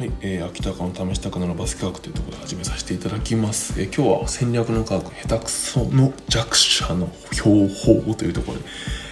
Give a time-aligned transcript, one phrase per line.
[0.00, 3.78] はい、えー、秋田の試したくなるバスケ学というところで始めさせていただきます。
[3.78, 8.64] えー、今日は戦略の科学下手くその弱者の標法というところで、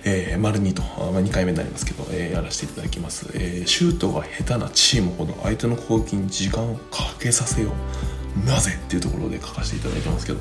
[0.05, 0.81] えー、丸2と、
[1.13, 3.67] まあ、2回目になりますけど、えー、やらせていただきます、えー。
[3.67, 7.69] シュートが下手なチームほど相手の攻撃に時間をかけさせよ
[8.47, 8.49] う。
[8.49, 10.39] なぜっていうところで書かせていただいてますけど、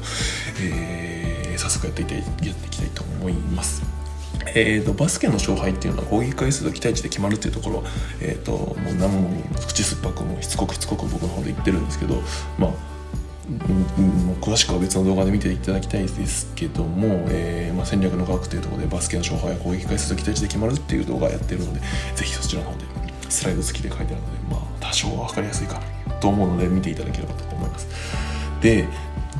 [0.61, 3.96] えー、早速やっていきやっていきたいと思います。
[4.55, 7.83] えーと、バスケの勝敗っていうのは攻撃回数と期待値で決まるっていうところ、
[8.21, 9.29] えーと、もう何も
[9.67, 12.15] 口酸っぱくもしつこくしつこく僕の方で言ってるんですけど
[12.57, 12.97] まあ
[13.47, 21.79] もう詳しくは別の動画で見ていただきたいですけども、えー、まあ、戦略の科学というところでバスケの勝敗や攻撃回数と期待値で決まるっていう動画やってるので
[22.15, 22.85] ぜひそちらの方で
[23.29, 25.81] スライド付きで書いてあるので、まあ、多少は分かりやすいか
[26.19, 27.87] と思うので見ていただければと思います。
[28.61, 28.85] で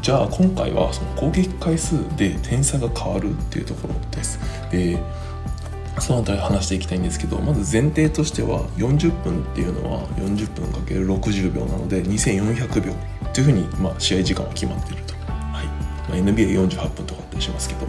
[0.01, 4.39] じゃあ今回はその攻撃回数で点差が変わるっていうところです。
[4.71, 5.01] で
[5.99, 12.93] その辺り話していきたいんですけどまず前提としては40分っていうのは40分かける60秒なので2400秒
[13.37, 15.65] というふうに、まあ、試合時間は決まっていると、はい。
[16.09, 17.85] まあ、NBA48 分とかったりしますけど、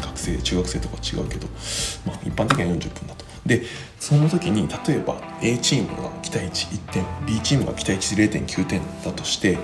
[0.00, 1.48] 学生中学生とか違うけど、
[2.06, 3.24] まあ、一般的には40分だと。
[3.46, 3.62] で
[3.98, 9.58] その時に例えば A チームが期待値1点 B チームが期待値0.9点だとして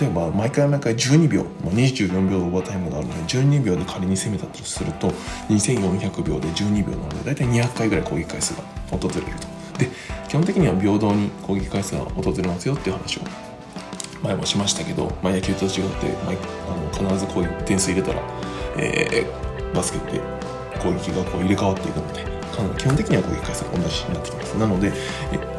[0.00, 5.10] 例えば毎回毎回12秒、まあ、24秒のオーバータイムがあるので12秒で仮に攻めたとすると
[5.48, 9.58] 2400秒で12秒なので大体200回ぐらい攻撃回数が訪れると。
[9.78, 9.88] で
[10.28, 13.20] 基本的には平等に攻撃回数が訪れますよっていう話を
[14.22, 18.20] 前もしましたけど、まあ、野球と違ってあの必ずこういう点数入れたら、
[18.76, 20.20] えー、バスケって
[20.80, 22.37] 攻撃がこう入れ替わっていくので
[22.76, 24.54] 基本的には攻撃回数が同じになってきます。
[24.56, 24.92] なので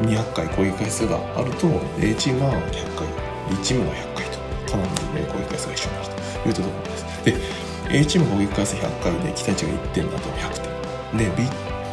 [0.02, 3.06] 200回攻撃回数があると A チームは100回
[3.50, 6.20] B チームが100回とかなり攻撃回数が一緒になると。
[6.40, 7.04] いうところです。
[7.24, 7.36] で
[7.90, 10.60] A チーム攻撃回数100回で期待値が1点だと100
[11.12, 11.18] 点。
[11.18, 11.44] で B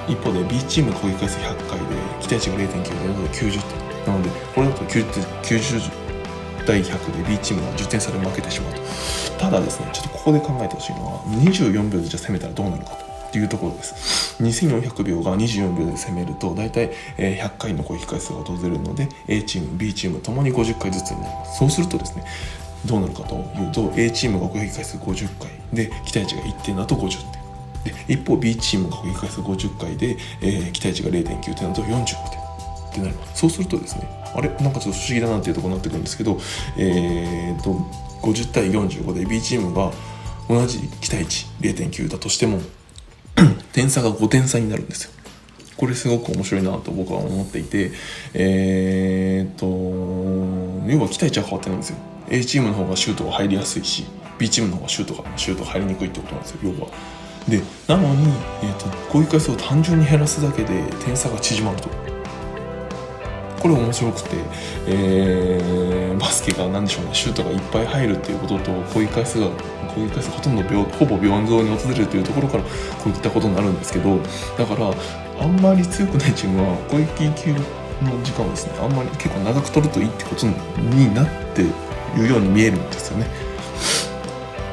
[0.08, 1.86] 一方で B チーム攻撃回数100回で
[2.22, 4.14] 期待値が0.9でなので90点。
[4.14, 5.04] なのでこれだと 90,
[5.44, 5.92] 90
[6.66, 8.82] 対100で B チームが10点差で負けてしまうと。
[9.38, 13.07] ただですねちょっとここで考えてほしいのは24秒でじゃあ攻めたらどうなるかと。
[13.28, 14.42] っていうところです。
[14.42, 21.60] 2400秒が24秒で攻めると大体100回の攻撃回数が訪れるので A チーム B チームともに50回ずつになります。
[21.60, 22.24] そうするとですね
[22.86, 27.10] どうなるかというと A チームが攻撃回数50回で期待値が1点だと50
[27.84, 27.94] 点。
[28.08, 32.48] で一方 B チームが攻撃回数50回で、えー、期待値が0.9点だと45点。
[32.88, 33.42] ってなります。
[33.42, 34.50] そうするとですねあれ？
[34.50, 36.40] なんかちょっと不思議だなっていうとこになってくるんですけど
[36.78, 37.72] えー、っと
[38.22, 39.92] 50対45で B チームが
[40.50, 42.60] 同じ期待値0.9だとしても
[43.74, 45.12] 点差が5点差になるんですよ。
[45.78, 47.92] これすごく面白いなと僕は思っていて、
[48.34, 51.98] えー、っと、要は期待値は変わってないんですよ。
[52.30, 54.06] A チームの方がシュートが入りやすいし、
[54.40, 56.90] B チームの方がシュートが、シュート入りにくいってことなんですよ、要は。
[57.48, 58.28] で、なのに、
[58.64, 61.90] えー、っと、攻撃回数を単純に減らすだけで点差が縮まると。
[63.60, 64.30] これ面白くて、
[64.88, 69.50] えー、バスケが何でしょうねシュートがいっぱい入るっていうことと攻撃回数が
[69.98, 72.70] 攻撃回数ほとんど病ほぼ平等に訪れるというところからこ
[73.08, 74.20] ういったことになるんですけど
[74.58, 74.94] だから
[75.40, 81.66] あんまり強くないチームは攻撃級の時間をですねあんまり結構長く取るといいってことになってい
[82.22, 83.28] るように見えるんですよね。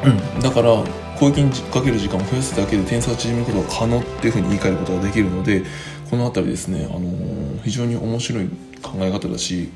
[0.05, 0.85] うん、だから
[1.19, 5.62] 攻撃にかける時間を増やすだけで点差を縮めることが可能っていうふうに言い換えることができるので
[6.11, 8.49] この辺りですね、あのー、非常に面白い
[8.83, 9.71] 考え方だし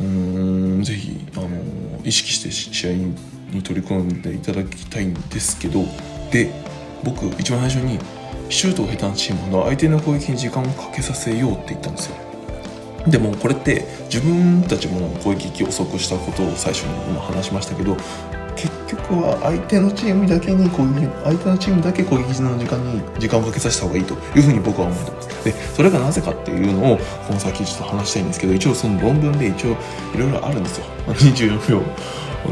[0.00, 3.14] うんぜひ、あのー、意識して試合に
[3.54, 5.84] に取り組んでいただきたいんですけど
[6.30, 6.52] で
[7.02, 7.98] 僕一番最初に
[8.50, 12.16] シュートを下手なチームの相手の攻撃に時間をかけさせようって言ったんですよ。
[13.06, 17.96] でもこれって自分たちも攻撃遅くしたことを最初に今話しましたけど
[18.64, 25.44] 結局は相手のチームだけに攻撃相手のチームだけ攻撃時の時間に時間をかけさせた方がいいというふうに僕は思ってます。
[25.44, 29.76] でそれがなぜかっていうのをこの先ちょっと話したいんですけど一応その論文で一応
[30.14, 30.86] いろいろあるんですよ。
[31.08, 31.82] 24秒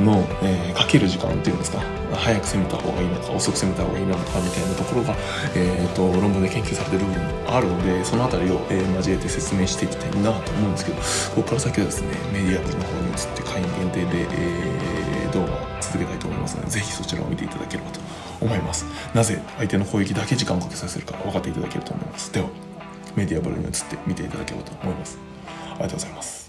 [0.02, 2.01] の、えー、かける時間っていうんですか。
[2.22, 5.16] 早く攻めた方がいいのか遅く攻めた方がいいのかみたいなところが、
[5.56, 18.00] えーと、論文で研究されてる部分もあるのでその辺りを、えー、交えて説明していきたいなと思うんですけどここから先はですねメディア部の方に移って会員限定で、えー、動画を続けたいと思いますのでぜひそちらを見ていただければと
[18.40, 18.84] 思います。
[19.14, 22.32] なぜ相手の攻撃だけ時間をかけさせるか分かっていただけると思います。
[22.32, 22.48] では
[23.14, 25.18] メディアブルに移って見ていただければと思います。
[25.46, 26.41] ありがとうございます。